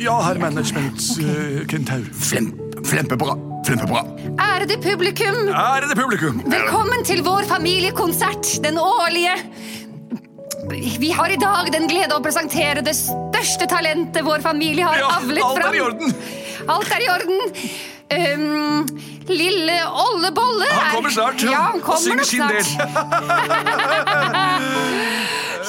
Ja, 0.00 0.14
herr 0.24 0.40
management, 0.40 1.04
okay. 1.18 1.66
Kentaur. 1.70 2.06
Flemp, 2.16 2.56
flempebra, 2.88 3.36
flempebra. 3.68 4.00
Ærede 4.40 4.78
publikum, 4.82 5.36
Ærede 5.52 5.96
publikum! 6.00 6.40
velkommen 6.48 7.04
til 7.06 7.20
vår 7.28 7.44
familiekonsert, 7.52 8.54
den 8.64 8.80
årlige. 8.80 9.36
Vi 11.00 11.10
har 11.12 11.28
i 11.28 11.36
dag 11.36 11.68
den 11.76 11.84
glede 11.92 12.16
å 12.16 12.22
presentere 12.24 12.80
det 12.86 12.96
største 12.96 13.68
talentet 13.68 14.24
vår 14.24 14.40
familie 14.44 14.88
har 14.88 14.96
Ja, 15.02 15.12
avlet 15.20 15.44
alt 15.44 15.66
er 15.68 15.76
i 15.76 15.82
orden. 15.84 16.14
alt 16.72 16.94
er 16.96 17.04
i 17.04 17.10
orden. 17.12 17.58
Um, 18.14 18.86
lille 19.28 19.76
Ollebolle 19.88 20.66
er 20.68 20.74
Han 20.78 20.90
kommer 20.94 21.10
snart. 21.14 21.42
Ja, 21.42 21.62
han 21.72 21.80
kommer 21.80 21.98
og 21.98 22.02
synger 22.04 22.24
sin 22.24 22.42
del. 22.48 22.64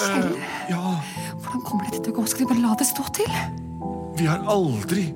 Kjell, 0.06 0.32
Ja, 0.70 0.82
Hvordan 1.42 1.62
kommer 1.66 1.84
dette 1.90 2.02
til 2.06 2.12
å 2.14 2.18
gå? 2.20 2.26
Skal 2.30 2.46
vi 2.46 2.50
bare 2.54 2.64
la 2.66 2.76
det 2.80 2.88
stå 2.90 3.04
til? 3.16 3.32
vi 4.16 4.24
har 4.32 4.40
aldri 4.48 5.10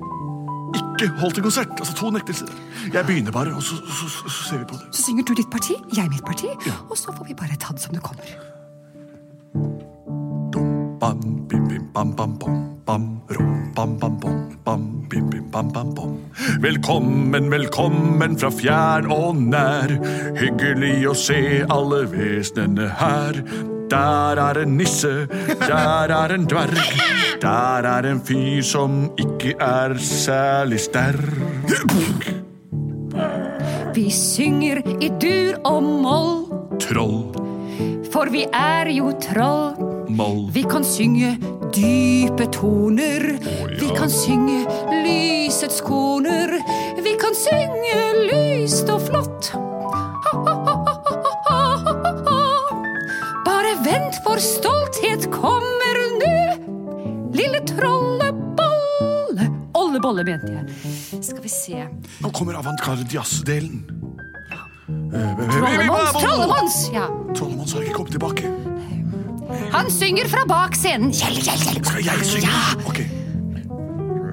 ikke 0.76 1.06
holdt 1.22 1.38
en 1.40 1.44
konsert. 1.46 1.70
Altså 1.80 1.94
to 1.96 2.10
nektelser. 2.12 2.50
Jeg 2.92 3.06
begynner 3.08 3.32
bare, 3.32 3.54
og 3.56 3.62
så, 3.64 3.78
så, 3.88 4.08
så, 4.12 4.28
så 4.28 4.42
ser 4.50 4.58
vi 4.60 4.66
på 4.68 4.76
det. 4.76 4.90
Så 4.92 5.06
synger 5.06 5.24
du 5.24 5.32
ditt 5.38 5.48
parti, 5.52 5.72
jeg 5.96 6.08
mitt 6.12 6.24
parti, 6.28 6.50
og 6.90 6.96
så 7.00 7.14
får 7.16 7.24
vi 7.30 7.34
bare 7.38 7.56
ta 7.56 7.72
det 7.72 7.80
som 7.80 7.96
det 7.96 8.02
kommer. 8.04 8.28
Dum, 10.52 10.98
bam, 11.00 11.24
bam, 11.92 12.12
bam, 12.16 12.38
bom, 12.38 12.80
bam, 12.86 13.20
rom, 13.28 13.72
bam, 13.74 13.98
bam, 13.98 14.18
bom, 14.20 14.58
bam, 14.64 15.06
bim, 15.08 15.30
bim, 15.30 15.50
bam, 15.50 15.68
bam, 15.72 15.94
bom. 15.94 16.18
Velkommen, 16.60 17.50
velkommen 17.50 18.38
fra 18.38 18.50
fjern 18.50 19.10
og 19.12 19.36
nær. 19.36 19.92
Hyggelig 20.38 21.08
å 21.10 21.14
se 21.18 21.40
alle 21.68 22.04
vesenene 22.12 22.90
her. 23.00 23.40
Der 23.90 24.38
er 24.38 24.60
en 24.62 24.76
nisse, 24.78 25.26
der 25.58 26.12
er 26.14 26.34
en 26.36 26.46
dverg. 26.46 26.78
Der 27.42 27.88
er 27.88 28.06
en 28.06 28.20
fyr 28.22 28.62
som 28.62 29.08
ikke 29.18 29.56
er 29.58 29.96
særlig 29.98 30.80
sterk. 30.86 32.28
Vi 33.94 34.06
synger 34.14 34.84
i 35.02 35.10
dur 35.20 35.58
og 35.66 35.82
moll, 35.82 36.36
Troll, 36.80 37.24
for 38.12 38.30
vi 38.32 38.44
er 38.54 38.88
jo 38.94 39.10
troll. 39.20 39.74
moll. 40.08 40.46
Vi 40.54 40.62
kan 40.62 40.84
synge 40.86 41.34
dype 41.74 42.46
toner. 42.52 43.24
Vi 43.80 43.88
kan 43.96 44.10
synge 44.10 44.64
lysets 45.04 45.80
koner. 45.86 46.56
Vi 47.04 47.14
kan 47.20 47.34
synge 47.36 47.96
lyst 48.30 48.90
og 48.92 49.02
flott. 49.08 49.52
Bare 53.46 53.74
vent, 53.84 54.20
for 54.24 54.42
stolthet 54.42 55.30
kommer 55.34 56.00
nå. 56.20 56.34
Lille 57.34 57.62
trollebolle 57.68 59.46
Ollebolle, 59.74 60.24
mente 60.26 60.52
jeg. 60.52 61.22
Skal 61.22 61.42
vi 61.42 61.52
se. 61.52 61.86
Nå 62.20 62.30
kommer 62.36 62.58
avantgarde 62.58 63.06
jazz-delen. 63.10 63.84
Trollemons, 65.10 66.12
Trollemons! 66.18 66.82
Ja. 66.94 67.06
Har 67.10 67.82
ikke 67.82 67.94
kommet 67.94 68.12
tilbake. 68.12 68.69
Han 69.72 69.90
synger 69.90 70.28
fra 70.28 70.44
bak 70.48 70.76
scenen. 70.78 71.12
Kjell, 71.14 71.40
Kjell, 71.42 71.64
Kjell. 71.64 71.82
Skal 71.84 72.04
jeg 72.04 72.26
synge? 72.26 72.54
Ok. 72.86 73.00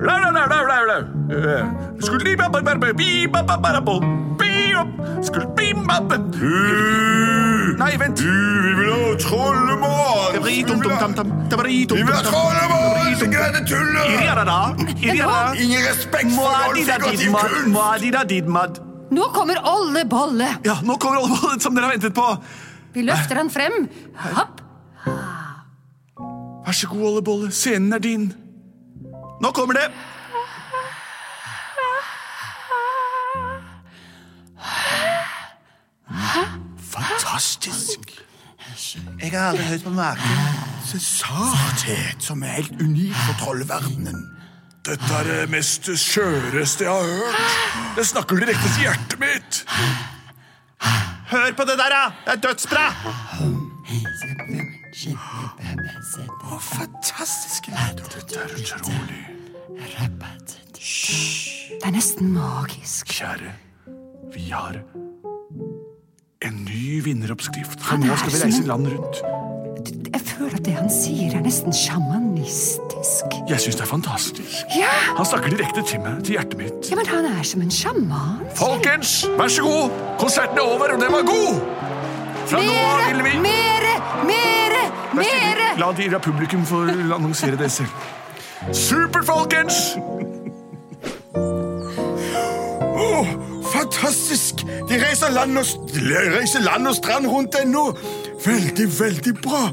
La, 0.07 0.17
la, 0.21 0.29
la, 0.29 0.45
la, 0.45 0.61
la, 0.69 0.79
la. 0.89 0.97
Skulle 1.99 2.23
li, 2.23 2.35
ba, 2.37 2.49
ba, 2.53 2.61
ba, 2.61 2.75
ba, 2.77 2.93
bi, 2.93 3.27
ba, 3.27 3.41
ba, 3.41 3.57
ba, 3.57 3.71
da, 3.77 3.81
bo, 3.81 3.99
bi, 4.37 4.51
opp. 4.77 4.93
Skulle 5.25 5.47
bi, 5.57 5.71
ba, 5.73 5.97
ba. 6.05 6.19
Nei, 7.77 7.93
vent. 8.01 8.21
Vi 8.21 8.73
vil 8.77 8.91
ha 8.93 9.15
trollemål! 9.21 10.33
Det 10.33 10.41
var 10.43 10.51
i 10.53 10.61
dum, 10.65 10.81
dum, 10.81 10.93
tam, 11.01 11.13
tam. 11.17 11.33
Det 11.49 11.57
var 11.57 11.69
i 11.69 11.79
dum, 11.85 11.97
Vi 11.97 12.03
vil 12.03 12.13
ha 12.13 13.47
dette 13.47 13.63
tullet! 13.69 14.13
Iriarada, 14.13 14.59
iriarada. 15.01 15.55
Ingen 15.61 15.81
respekt 15.85 16.31
for 16.35 16.45
Rolf 16.45 16.77
konservativ 16.77 18.29
didmad, 18.29 18.77
kunst! 18.77 18.85
Nå 19.17 19.29
kommer 19.31 19.59
Ollebolle. 19.63 20.47
Ja, 20.67 20.77
nå 20.83 20.97
kommer 20.99 21.23
alle 21.23 21.59
som 21.63 21.75
dere 21.75 21.87
har 21.87 21.95
ventet 21.95 22.15
på. 22.15 22.27
Vi 22.93 23.05
løfter 23.07 23.39
han 23.39 23.49
frem. 23.53 23.85
Hopp. 24.35 24.63
Vær 26.67 26.71
så 26.75 26.87
god, 26.87 27.01
Ollebolle. 27.07 27.51
Scenen 27.51 27.93
er 27.93 27.99
din. 28.03 28.33
Nå 29.41 29.51
kommer 29.55 29.73
det. 29.73 29.87
Fantastisk! 36.91 37.99
Jeg 39.21 39.31
har 39.31 39.49
aldri 39.49 39.63
hørt 39.63 39.83
på 39.83 39.89
maken. 39.89 40.19
Sarthet 40.99 42.19
som 42.19 42.43
er 42.43 42.59
helt 42.59 42.81
unik 42.81 43.15
for 43.15 43.39
trollverdenen. 43.45 44.27
Dette 44.83 45.13
er 45.21 45.23
det 45.23 45.49
mest 45.49 45.87
skjøreste 45.95 46.83
jeg 46.83 46.91
har 46.91 47.03
hørt. 47.03 47.95
Det 47.95 48.07
snakker 48.11 48.43
direkte 48.43 48.73
til 48.75 48.89
hjertet 48.89 49.19
mitt. 49.23 49.63
Hør 51.31 51.51
på 51.55 51.63
det 51.63 51.79
der, 51.79 51.95
da! 51.95 52.03
Det 52.25 52.35
er 52.35 52.47
dødsbra! 52.49 52.87
Å, 56.67 56.75
fantastisk! 56.75 57.69
Dette 57.71 58.41
er 58.43 58.51
utrolig. 58.51 59.23
Det 61.77 61.85
er 61.85 61.93
nesten 61.95 62.31
magisk. 62.33 63.07
Kjære, 63.15 63.53
vi 64.33 64.49
har 64.51 64.81
en 66.43 66.57
ny 66.65 66.99
vinneroppskrift. 67.05 67.79
For 67.83 68.01
nå 68.01 68.17
skal 68.19 68.33
vi 68.35 68.41
reise 68.43 68.65
land 68.67 68.89
rundt. 68.91 69.21
Jeg 70.07 70.21
føler 70.27 70.57
at 70.57 70.65
det 70.65 70.75
han 70.75 70.91
sier, 70.91 71.37
er 71.37 71.45
nesten 71.45 71.75
sjamanistisk. 71.75 73.37
Jeg 73.47 73.63
syns 73.63 73.79
det 73.79 73.85
er 73.85 73.91
fantastisk. 73.93 74.59
Ja, 74.75 74.91
Han 75.15 75.25
snakker 75.29 75.55
direkte 75.55 75.85
til 75.87 76.03
meg, 76.03 76.19
til 76.27 76.35
hjertet 76.35 76.59
mitt. 76.59 76.91
ja 76.91 76.99
men 76.99 77.07
han 77.07 77.29
er 77.31 77.43
som 77.47 77.63
en 77.63 77.71
sjaman. 77.71 78.43
Folkens, 78.59 79.21
vær 79.39 79.51
så 79.53 79.63
god! 79.63 79.97
Konserten 80.19 80.59
er 80.59 80.67
over, 80.67 80.97
og 80.97 81.03
den 81.03 81.15
var 81.15 81.27
god! 81.31 81.61
Fra 82.47 82.63
nå 82.63 82.79
av 82.83 83.07
vil 83.11 83.23
vi 83.27 83.37
mere, 83.47 83.97
mere. 84.27 84.66
Mere! 85.17 85.67
La 85.81 85.91
de 85.97 86.07
la 86.11 86.19
publikum 86.23 86.65
få 86.65 86.83
annonsere 86.89 87.57
det 87.59 87.71
selv. 87.71 87.91
Supert, 88.73 89.25
folkens! 89.25 89.97
Oh, 92.97 93.27
fantastisk! 93.73 94.63
De 94.89 94.97
reiser 95.03 95.29
land 95.35 95.57
og, 95.57 95.65
reiser 96.37 96.59
land 96.65 96.87
og 96.87 96.95
strand 96.95 97.27
rundt 97.27 97.55
ennå. 97.61 97.91
Veldig, 98.45 98.87
veldig 98.99 99.33
bra. 99.43 99.67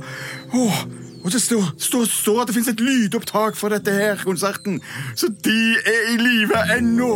Åh, 0.55 0.79
og 1.25 1.33
det 1.33 1.41
står, 1.43 1.63
står, 1.81 2.05
står 2.05 2.41
at 2.43 2.47
det 2.51 2.55
finnes 2.59 2.69
et 2.75 2.81
lydopptak 2.85 3.57
for 3.57 3.73
dette 3.73 3.93
her 3.97 4.19
konserten. 4.25 4.81
Så 5.17 5.31
de 5.45 5.57
er 5.87 6.11
i 6.13 6.17
live 6.21 6.59
ennå, 6.77 7.15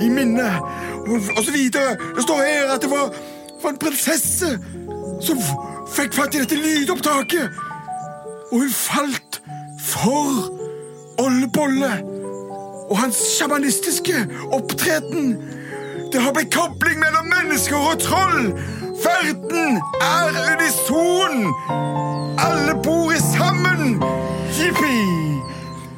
i 0.00 0.08
minnet. 0.08 0.60
Og, 1.04 1.18
og 1.36 1.42
så 1.44 1.52
videre. 1.52 1.96
Det 2.16 2.24
står 2.24 2.40
her 2.46 2.72
at 2.74 2.80
det 2.82 2.90
var, 2.90 3.12
var 3.62 3.74
en 3.74 3.82
prinsesse 3.82 4.54
som 5.20 5.36
f- 5.36 5.58
fikk 5.92 6.16
fatt 6.16 6.34
i 6.38 6.40
dette 6.44 6.56
lydopptaket. 6.56 7.50
Og 8.52 8.58
hun 8.58 8.70
falt 8.70 9.42
for 9.78 10.50
Ollebolle 11.18 11.90
og 12.90 12.98
hans 12.98 13.16
sjamanistiske 13.38 14.26
opptreden. 14.52 15.36
Det 16.12 16.22
har 16.22 16.32
blitt 16.34 16.54
kobling 16.54 16.98
mellom 16.98 17.30
mennesker 17.30 17.76
og 17.76 18.00
troll. 18.02 18.50
Verden 19.04 19.78
er 20.02 20.40
unison. 20.52 21.46
Alle 22.46 22.74
bor 22.84 23.14
sammen. 23.36 24.02
Jippi. 24.58 24.98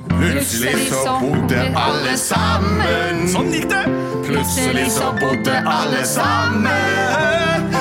Plutselig 0.08 0.88
så 0.92 1.16
bodde 1.20 1.64
alle 1.86 2.18
sammen. 2.18 3.24
Sånn 3.32 3.52
gikk 3.54 3.70
det. 3.72 3.84
Plutselig 4.28 4.90
så 4.92 5.14
bodde 5.22 5.56
alle 5.64 6.04
sammen. 6.06 7.71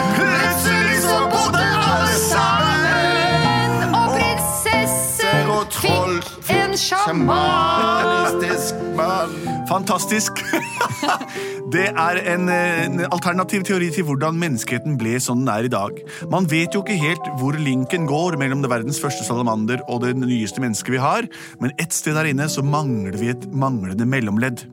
Sjamanistisk 6.82 8.76
mann. 8.98 9.34
Fantastisk. 9.70 10.32
Det 11.74 11.86
er 11.88 12.18
en, 12.34 12.50
en 12.52 13.00
alternativ 13.08 13.64
teori 13.68 13.88
til 13.96 14.04
hvordan 14.08 14.40
menneskeheten 14.42 14.98
ble 15.00 15.20
sånn 15.24 15.46
den 15.46 15.52
er 15.54 15.68
i 15.68 15.72
dag. 15.72 16.00
Man 16.34 16.50
vet 16.52 16.76
jo 16.76 16.82
ikke 16.84 16.98
helt 17.00 17.30
hvor 17.40 17.56
linken 17.56 18.08
går 18.10 18.36
mellom 18.42 18.64
det 18.64 18.72
verdens 18.74 19.00
første 19.00 19.24
salamander 19.28 19.80
og 19.88 20.02
det 20.04 20.16
nyeste 20.20 20.64
mennesket 20.64 20.98
vi 20.98 21.00
har, 21.00 21.30
men 21.64 21.72
ett 21.80 21.96
sted 21.96 22.18
der 22.18 22.28
inne 22.34 22.50
så 22.52 22.66
mangler 22.66 23.16
vi 23.22 23.32
et 23.32 23.48
manglende 23.54 24.08
mellomledd. 24.10 24.66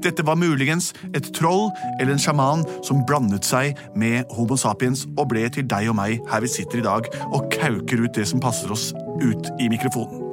Dette 0.00 0.24
var 0.24 0.38
muligens 0.40 0.94
et 1.12 1.28
troll 1.36 1.68
eller 2.00 2.14
en 2.14 2.22
sjaman 2.22 2.64
som 2.86 3.04
blandet 3.06 3.44
seg 3.44 3.78
med 3.94 4.24
Homo 4.32 4.56
sapiens 4.58 5.04
og 5.12 5.28
ble 5.34 5.44
til 5.52 5.68
deg 5.68 5.92
og 5.92 5.98
meg 6.00 6.24
her 6.32 6.42
vi 6.42 6.50
sitter 6.50 6.80
i 6.80 6.88
dag 6.88 7.12
og 7.28 7.52
kauker 7.52 8.06
ut 8.06 8.16
det 8.16 8.26
som 8.32 8.42
passer 8.42 8.72
oss 8.72 8.90
ut 9.20 9.52
i 9.60 9.68
mikrofonen. 9.68 10.29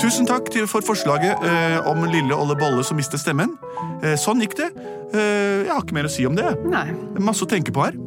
Tusen 0.00 0.26
takk 0.28 0.48
til, 0.52 0.66
for 0.70 0.84
forslaget 0.86 1.44
eh, 1.46 1.78
om 1.90 2.04
lille 2.08 2.36
Olle 2.36 2.56
Bolle 2.58 2.84
som 2.86 2.98
mistet 2.98 3.22
stemmen. 3.22 3.54
Eh, 4.02 4.16
sånn 4.20 4.40
gikk 4.42 4.56
det. 4.58 4.70
Eh, 5.12 5.66
jeg 5.66 5.72
har 5.72 5.82
ikke 5.84 5.96
mer 5.98 6.08
å 6.08 6.12
si 6.12 6.26
om 6.28 6.36
det. 6.38 6.48
Nei. 6.64 6.88
Det 6.92 7.20
er 7.20 7.26
Masse 7.28 7.44
å 7.44 7.50
tenke 7.50 7.74
på 7.74 7.84
her. 7.84 7.98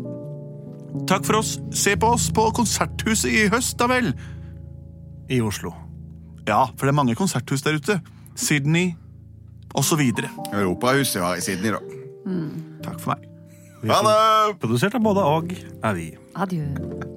Takk 1.10 1.28
for 1.28 1.42
oss. 1.42 1.58
Se 1.76 1.96
på 2.00 2.10
oss 2.16 2.30
på 2.34 2.48
Konserthuset 2.56 3.32
i 3.32 3.48
høst, 3.54 3.78
da 3.82 3.90
vel. 3.92 4.14
I 5.30 5.42
Oslo. 5.44 5.74
Ja, 6.46 6.68
for 6.78 6.86
det 6.86 6.94
er 6.94 7.00
mange 7.00 7.16
konserthus 7.18 7.64
der 7.66 7.80
ute. 7.80 7.98
Sydney 8.38 8.94
osv. 9.76 10.04
Europahuset 10.54 11.22
var 11.24 11.40
i 11.40 11.42
Sydney, 11.42 11.74
da. 11.74 11.82
Takk 12.86 13.02
for 13.02 13.16
meg. 13.16 13.26
Ha 13.90 14.02
det! 14.06 14.16
Produsert 14.62 14.98
av 14.98 15.06
både 15.06 15.26
og 15.26 15.54
er 15.58 15.98
vi. 15.98 16.10
Adjø. 16.38 17.15